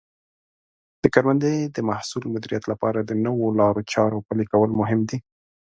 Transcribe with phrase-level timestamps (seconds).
[1.01, 5.17] د کروندې د محصول مدیریت لپاره د نوو لارو چارو پلي کول مهم دي.